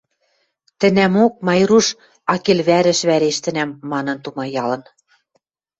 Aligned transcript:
Тӹнӓмок 0.79 1.33
Майруш 1.47 1.87
«Акел 2.33 2.59
вӓрӹш 2.67 2.99
вӓрештӹнӓм» 3.09 3.69
манын 3.91 4.17
тумаялын. 4.23 4.81